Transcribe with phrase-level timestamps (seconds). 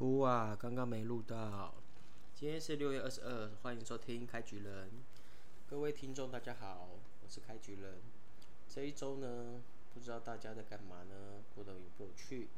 [0.00, 0.56] 哭啊！
[0.58, 1.74] 刚刚没录到。
[2.34, 4.90] 今天是六月二十二，欢迎收听开局人。
[5.68, 6.88] 各位听众，大家好，
[7.22, 8.00] 我是开局人。
[8.66, 9.60] 这一周呢，
[9.92, 11.44] 不知道大家在干嘛呢？
[11.54, 12.48] 过得有没有趣？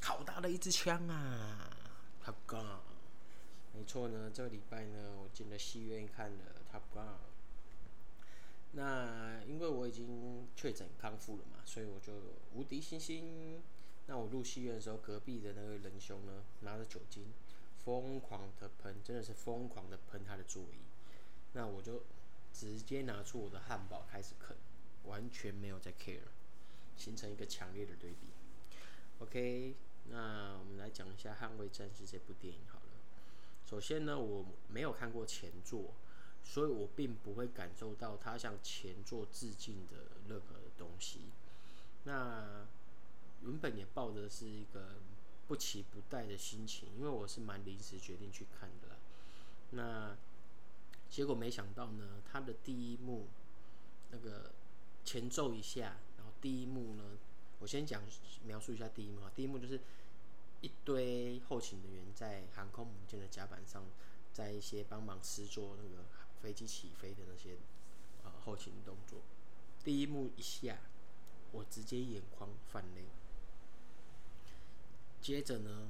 [0.00, 1.70] 好大的一支枪啊
[2.24, 2.78] ！Top Gun。
[3.72, 6.38] 没错呢，这个礼拜呢，我进了戏院看了
[6.72, 7.06] Top Gun。
[8.72, 12.14] 那因为我已经确诊康复了嘛，所以我就
[12.52, 13.62] 无敌星星。
[14.06, 17.32] 那我入戏院的时候，隔壁的那位仁兄呢，拿着酒精，
[17.84, 20.84] 疯狂的喷，真的是疯狂的喷他的座椅。
[21.54, 22.02] 那我就
[22.52, 24.56] 直接拿出我的汉堡开始啃，
[25.04, 26.20] 完全没有在 care，
[26.96, 28.28] 形成一个强烈的对比。
[29.20, 29.74] OK，
[30.10, 32.84] 那我们来讲一下《捍卫战士》这部电影好了。
[33.64, 35.94] 首先呢，我没有看过前作，
[36.44, 41.30] 所以我并不会感受到他向前作致敬的任何东西。
[42.04, 42.66] 那
[43.44, 44.96] 原本也抱着是一个
[45.46, 48.96] 不期不待的心情，因为我是蛮临时决定去看的啦。
[49.70, 50.16] 那
[51.10, 53.26] 结果没想到呢，他的第一幕
[54.10, 54.52] 那个
[55.04, 57.18] 前奏一下，然后第一幕呢，
[57.58, 58.02] 我先讲
[58.44, 59.30] 描述一下第一幕啊。
[59.36, 59.78] 第一幕就是
[60.62, 63.84] 一堆后勤人员在航空母舰的甲板上，
[64.32, 66.04] 在一些帮忙施作那个
[66.40, 67.56] 飞机起飞的那些
[68.24, 69.20] 呃后勤动作。
[69.84, 70.78] 第一幕一下，
[71.52, 73.04] 我直接眼眶泛泪。
[75.24, 75.88] 接着呢，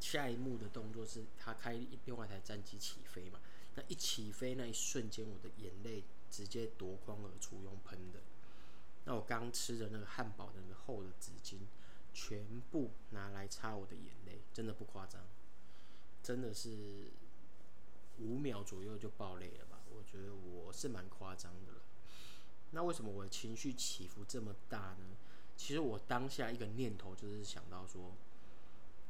[0.00, 3.38] 下一幕的动作是他开另外一台战机起飞嘛？
[3.74, 8.20] 那一起飞那一瞬间，我的眼泪直接夺眶而出，用喷的。
[9.04, 11.58] 那我刚吃的那个汉堡的那个厚的纸巾，
[12.14, 15.20] 全部拿来擦我的眼泪，真的不夸张，
[16.22, 17.10] 真的是
[18.18, 19.82] 五秒左右就爆泪了吧？
[19.94, 21.82] 我觉得我是蛮夸张的了。
[22.70, 25.16] 那为什么我的情绪起伏这么大呢？
[25.56, 28.12] 其实我当下一个念头就是想到说，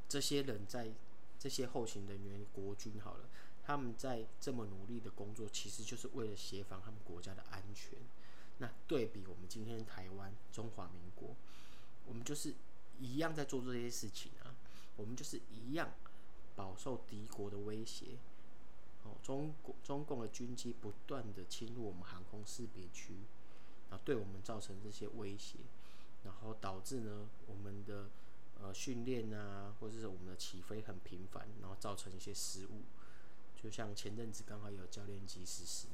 [0.09, 0.91] 这些人在
[1.39, 3.29] 这些后勤人员、国军好了，
[3.65, 7.99] 他们在这么努力的工作，其实就是为了协防他们国家的安全。
[8.59, 11.35] 那对比我们今天台湾中华民国，
[12.07, 12.55] 我们就是
[12.99, 14.55] 一样在做这些事情啊，
[14.97, 15.93] 我们就是一样
[16.55, 18.17] 饱受敌国的威胁。
[19.05, 23.15] 哦，中国中共的军机不断的侵入我们航空识别区，
[23.91, 25.59] 啊对我们造成这些威胁。
[26.27, 28.11] 然后导致呢，我们的
[28.61, 32.83] 呃训练啊，或者是我们的起飞很频繁，然后造成一些失误。
[33.55, 35.87] 就像前阵子刚好有教练机失事，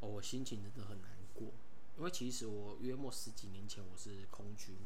[0.00, 1.48] 哦，我心情真的很难过，
[1.96, 4.76] 因为其实我约莫十几年前我是空军，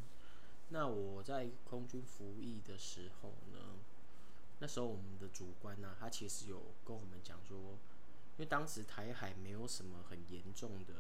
[0.69, 3.75] 那我在空军服役的时候呢，
[4.61, 10.95] 那时候我们的主官呢、他其实有跟我们讲说，因为当时台海没有什么很严重的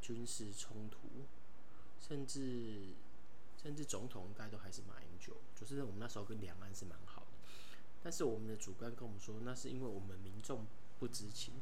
[0.00, 0.98] 军事冲突。
[2.08, 2.94] 甚至，
[3.62, 7.26] 甚至总统应该都还是马英九，就是我们那时候跟两岸是蛮好的。
[8.02, 10.66] 但是我们的主官跟我们说，那是因为我们民众
[10.98, 11.54] 不知情。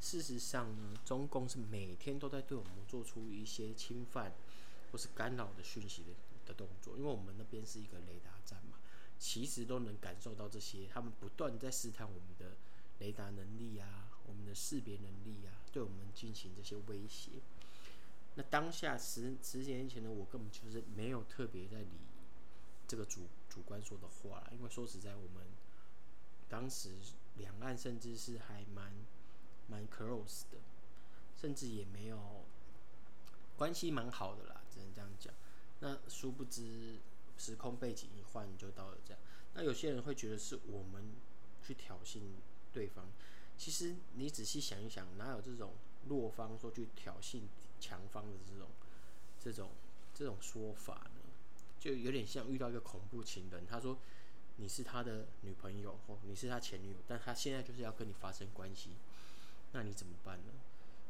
[0.00, 4.32] 事实上呢，中共是每天都在对我们做出一些侵犯
[4.90, 6.08] 或是干扰的讯息的
[6.44, 6.96] 的动作。
[6.98, 8.78] 因为我们那边是一个雷达站嘛，
[9.20, 12.56] 其实都能感受到这些，他们不断在试探我们的
[12.98, 17.30] 雷达能力啊，我们的识别能力啊，对我们进行这些威胁。
[18.34, 22.00] 那当下十十几年前的我根本就是没有特别在理
[22.88, 25.46] 这个主主观说的话啦，因为说实在，我们
[26.48, 26.90] 当时
[27.36, 28.92] 两岸甚至是还蛮
[29.68, 30.58] 蛮 close 的，
[31.36, 32.44] 甚至也没有
[33.56, 35.32] 关系蛮好的啦，只能这样讲。
[35.80, 36.98] 那殊不知
[37.36, 39.20] 时空背景一换就到了这样。
[39.54, 41.12] 那有些人会觉得是我们
[41.62, 42.20] 去挑衅
[42.72, 43.06] 对方，
[43.58, 45.74] 其实你仔细想一想，哪有这种？
[46.08, 47.42] 弱方说去挑衅
[47.82, 48.68] 强方的这种、
[49.40, 49.70] 这种、
[50.14, 51.20] 这种说法呢，
[51.80, 53.66] 就有点像遇到一个恐怖情人。
[53.66, 53.98] 他说
[54.58, 58.90] 你是他的女朋友或你是他前女友，但他现在就是要跟你发生关系，
[59.72, 60.52] 那你怎么办呢？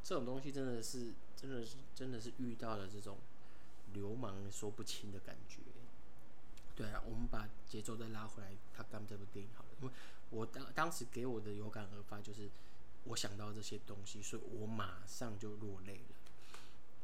[0.03, 3.19] 这种东西真的是、真的是、真的是遇到了这种
[3.93, 5.59] 流氓说不清的感觉。
[6.75, 9.95] 对啊，我们把节奏再拉回来，他干这部电影好了，因为
[10.31, 12.49] 我当当时给我的有感而发就是。
[13.07, 16.15] 我想到这些东西，所以我马上就落泪了。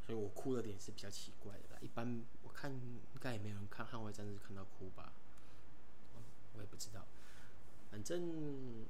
[0.09, 1.79] 所以我哭的点是比较奇怪的啦。
[1.83, 5.13] 一般我看应该也没有人看《捍卫战士》看到哭吧？
[6.55, 7.05] 我也不知道。
[7.91, 8.87] 反正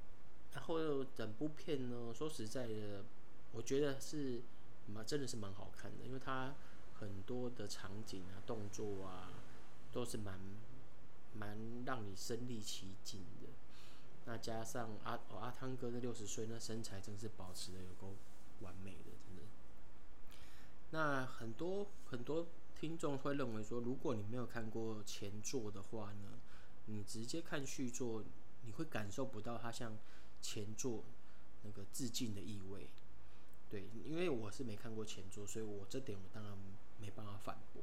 [0.54, 3.04] 然后整部片呢，说实在的，
[3.50, 4.42] 我觉得是
[4.86, 6.54] 蛮真的是蛮好看的，因为它
[7.00, 9.32] 很多的场景啊、动作啊，
[9.90, 10.38] 都是蛮
[11.34, 13.48] 蛮让你身临其境的。
[14.26, 18.14] 那加上阿哦阿汤哥的六十岁，那身材真是保持的有够
[18.60, 19.10] 完美，的。
[20.90, 26.38] 那很多很多听众会认为说，如果你没有看过前作的话呢，
[26.86, 28.24] 你直接看续作，
[28.64, 29.96] 你会感受不到它像
[30.40, 31.04] 前作
[31.62, 32.88] 那个致敬的意味。
[33.68, 36.56] 对，因为我是没看过前作，所以我这点我当然
[36.98, 37.82] 没办法反驳。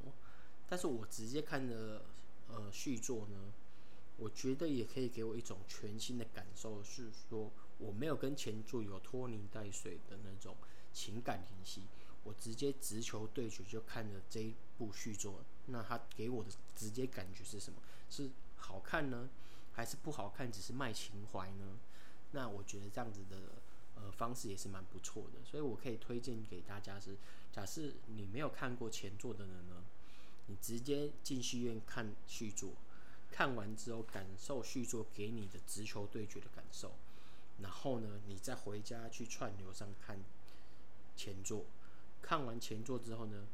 [0.67, 2.05] 但是我直接看的
[2.47, 3.53] 呃续作呢，
[4.17, 10.55] 我觉得也可以给我一种全新的感受，是说我没有跟前作有拖泥带水的那种
[10.91, 11.83] 情感联系，
[12.25, 17.79] 我直接直球对决就看了这一部续作，那它给我的直接感觉是什么？
[18.09, 19.29] 是好看呢，
[19.71, 21.79] 还是不好看，只是卖情怀呢？
[22.31, 23.37] 那我觉得这样子的。
[23.97, 27.15] 呃，方式也是蛮不错的，所以我可以推荐给大家是：
[27.49, 29.85] 假设你没有看过前作的人呢，
[30.47, 32.73] 你直接进戏院看续作，
[33.31, 36.91] 看完之后感受续作给你的直球对决的感受，
[37.61, 40.19] 然后呢，你再回家去串流上看
[41.15, 41.63] 前作，
[42.25, 43.45] 看完前作之后呢，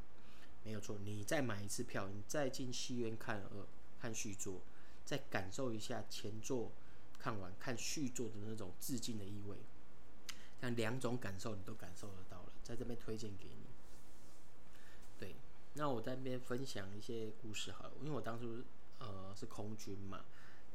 [0.64, 3.68] 没有错，你再买一次票，你再进戏院看呃
[4.00, 4.62] 看续作，
[5.04, 6.72] 再感受一下前作
[7.20, 9.58] 看完看续作的那种致敬的意味。
[10.62, 13.66] 像两种感受你都感受得到了，在这边推荐给你。
[15.20, 15.36] 对，
[15.74, 18.64] 那我在那边分享一些故事好了，因为我当初
[19.00, 20.24] 呃是空军嘛，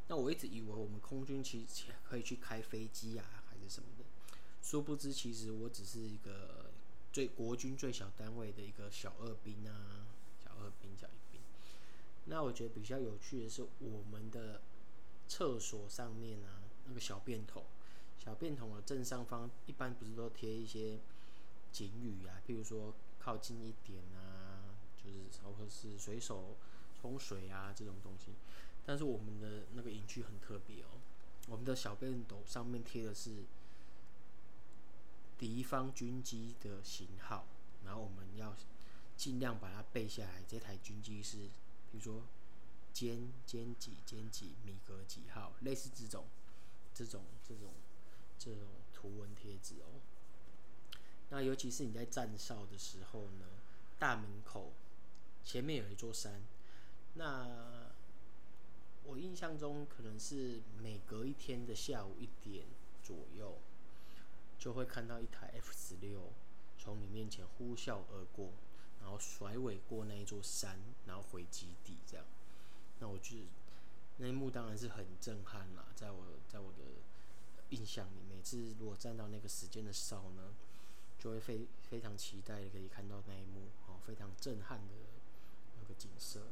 [0.08, 4.04] 那我一直以为我们空军其实可以去开飞机啊，还是什么的，
[4.60, 6.70] 殊不知其实我只是一个
[7.16, 10.04] 最国军最小单位的一个小二兵啊，
[10.44, 11.40] 小二兵、小一兵。
[12.26, 14.60] 那我觉得比较有趣的是，我们的
[15.26, 17.64] 厕所上面啊，那个小便桶。
[18.18, 20.98] 小便桶的正上方一般不是都贴一些
[21.72, 26.54] 警语啊，譬如说靠近一点啊，就是或者是随手
[27.00, 28.32] 冲水啊这种东西。
[28.84, 31.00] 但是我们的那个营区很特别哦，
[31.48, 33.44] 我们的小便斗上面贴的是
[35.38, 37.46] 敌方军机的型号，
[37.84, 38.56] 然后我们要
[39.16, 40.42] 尽量把它背下来。
[40.46, 41.36] 这台军机是，
[41.90, 42.22] 比如说
[42.94, 46.26] 歼歼几歼几米格几号，类似这种
[46.94, 47.72] 这种这种。
[48.38, 48.60] 这种
[48.92, 49.96] 图文贴纸哦，
[51.30, 53.46] 那尤其是你在站哨的时候呢，
[53.98, 54.74] 大门口
[55.42, 56.42] 前面有一座山，
[57.14, 57.90] 那
[59.04, 62.66] 我印象中可能是每隔一天的下午一点
[63.02, 63.58] 左右，
[64.58, 66.32] 就会看到一台 F 十六
[66.78, 68.52] 从你面前呼啸而过，
[69.00, 72.26] 然后甩尾过那一座山，然后回基地这样。
[72.98, 73.46] 那我觉得
[74.18, 76.78] 那一幕当然是很震撼啦，在我在我的。
[77.70, 80.54] 印象里，每次如果站到那个时间的哨呢，
[81.18, 84.94] 就会非非常期待可以看到那一幕哦，非常震撼的
[85.76, 86.42] 那个景色。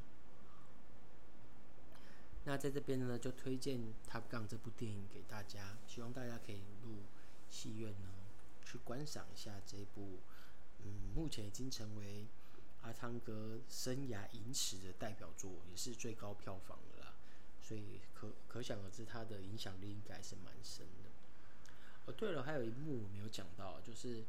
[2.43, 3.79] 那在这边呢，就推荐
[4.11, 6.97] 《Top Gun》这部电影给大家，希望大家可以入
[7.55, 8.09] 戏院呢
[8.65, 10.19] 去观赏一下这部，
[10.83, 12.27] 嗯，目前已经成为
[12.83, 17.15] 阿汤哥生涯影史的代表作，也是最高票房的啦。
[17.63, 21.11] 所以可可想而知，它的影响力应该是蛮深的。
[22.07, 24.25] 哦，对了，还有一幕我没有讲到，就是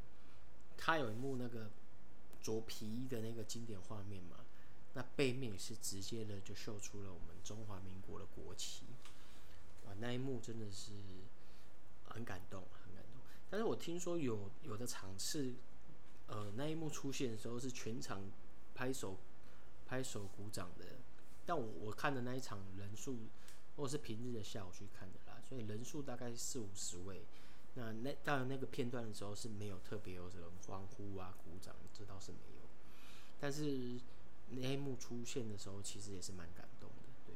[0.77, 1.69] 他有一幕那个
[2.41, 4.37] 着皮衣的那个经典画面嘛，
[4.93, 8.85] 那背面也是直接的就秀出了我们中华民国的国旗。
[9.85, 10.93] 哇，那一幕真的是
[12.07, 12.84] 很感动，很感动。
[13.49, 15.53] 但是我听说有有的场次，
[16.27, 18.21] 呃，那一幕出现的时候是全场
[18.73, 19.17] 拍手
[19.85, 20.85] 拍手鼓掌的。
[21.45, 23.17] 但我我看的那一场人数，
[23.75, 27.23] 或是平日的下午去看的啦，所以人数大概四五十位。
[27.75, 32.63] 那那当然那个片段的时候是没有特别有人欢呼啊、鼓掌，这倒是没有。
[33.39, 33.99] 但是
[34.49, 37.35] 那一幕出现的时候，其实也是蛮感动的，对。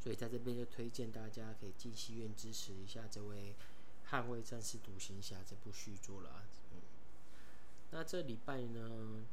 [0.00, 3.36] 所以在这边就推荐大家可以进戏院支持一下这位
[4.14, 6.44] 《捍卫战士独行侠》这部续作了啊。
[6.72, 6.80] 嗯。
[7.90, 9.24] 那这礼拜呢，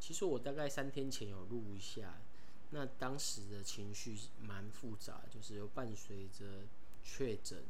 [0.00, 2.14] 其实我大概三天前有录一下。
[2.70, 6.64] 那当时的情绪蛮复杂，就是有伴随着
[7.04, 7.62] 确诊，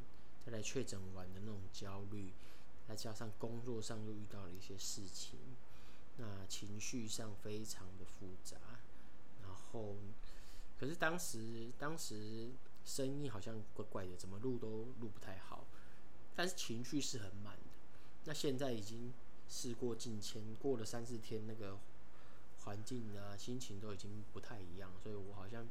[0.45, 2.33] 再来确诊完的那种焦虑，
[2.89, 5.39] 再加上工作上又遇到了一些事情，
[6.17, 8.57] 那情绪上非常的复杂。
[9.43, 9.97] 然后，
[10.81, 12.51] 可是当时当时
[12.87, 15.67] 声音好像怪怪的，怎么录都录不太好，
[16.37, 17.73] 但是情绪是很满的。
[18.27, 19.13] 那现在已经
[19.49, 21.77] 事过境迁，过了三四天，那个。
[22.67, 25.65] 环境啊，心情都已经不太一样，所以我好像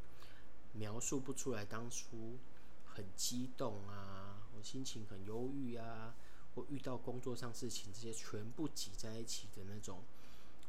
[0.71, 2.37] 描述不出来当初
[2.85, 6.15] 很激动啊，我心情很忧郁啊，
[6.55, 10.03] 或遇到工作上事情这些全部挤在一起的那种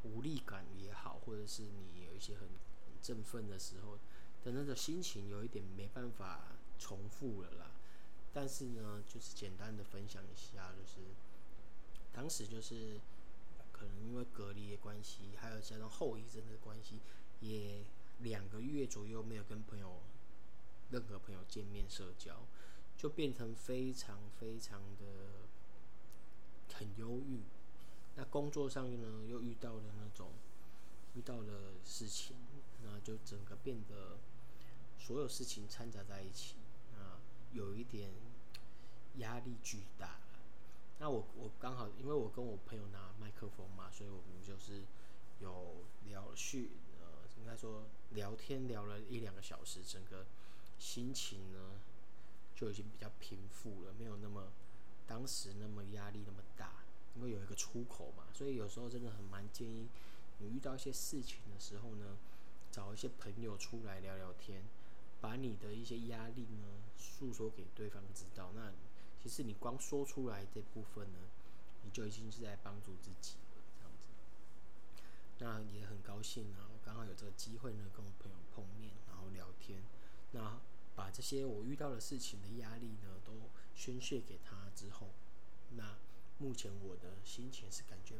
[0.02, 3.96] 无力感也好，或者是你有一些很很振奋的时候
[4.42, 7.70] 的那个心情，有一点没办法重复了啦。
[8.36, 11.00] 但是呢，就是简单的分享一下，就是
[12.12, 13.00] 当时就是。
[13.78, 16.98] 可能因为隔离的关系，还有加上后遗症的关系，
[17.40, 17.84] 也
[18.20, 20.00] 两个月左右没有跟朋友
[20.90, 22.46] 任何朋友见面社交，
[22.96, 25.04] 就变成非常非常的
[26.72, 27.42] 很忧郁。
[28.14, 30.30] 那工作上呢，又遇到了那种
[31.14, 32.34] 遇到了事情，
[32.82, 34.16] 那就整个变得
[34.98, 36.54] 所有事情掺杂在一起，
[37.56, 38.10] 有一点
[39.16, 40.18] 压力巨大。
[40.98, 44.84] 那我我刚好，因为我跟我朋友拿麦克风嘛，所以我们就是
[45.40, 46.70] 有聊叙，
[47.00, 47.06] 呃，
[47.38, 50.26] 应该说聊天聊了一两个小时，整个
[50.78, 51.80] 心情呢
[52.54, 54.52] 就已经比较平复了，没有那么
[55.06, 56.70] 当时那么压力那么大。
[57.16, 59.88] 因为有一个出口嘛，所以有时候真的很蛮建议
[60.36, 62.18] 你遇到一些事情的时候呢，
[62.70, 64.62] 找一些朋友出来聊聊天，
[65.26, 68.52] 把你的一些压力呢诉说给对方知道。
[68.54, 68.72] 那
[69.20, 71.18] 其实你光说出来这部分呢，
[71.82, 74.06] 你就已经是在帮助自己了，这样子。
[75.40, 79.82] 那也很高兴啊，刚好有这个机会呢，跟我朋友碰面，然后聊天，
[80.30, 80.60] 那
[80.94, 83.32] 把这些我遇到的事情的压力呢，都
[83.74, 85.08] 宣泄给他之后，
[85.74, 85.98] 那。
[86.38, 88.16] 目前我的心情是感觉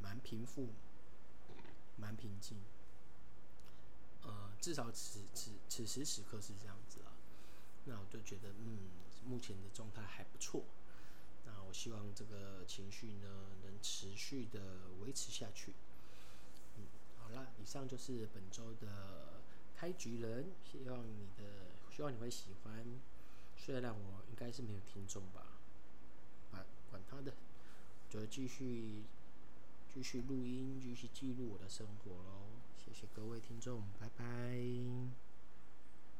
[0.00, 0.70] 蛮平复，
[1.98, 2.56] 蛮平静，
[4.28, 7.16] 呃，至少此此此时此刻是这样子啊。
[7.86, 8.90] 那我就觉得，嗯，
[9.26, 10.64] 目前的状态还不错。
[11.46, 15.72] 那我希望这个情绪呢，能持续的维持下去。
[16.76, 16.84] 嗯，
[17.18, 19.40] 好啦，以上就是本周的
[19.74, 22.84] 开局人，希望你的，希望你会喜欢。
[23.56, 25.58] 虽然我应该是没有听众吧，
[26.50, 27.32] 管管他的。
[28.10, 29.04] 就继续
[29.92, 32.57] 继续录音，继续记录我的生活喽。
[32.88, 35.27] 谢谢各位听众，拜拜。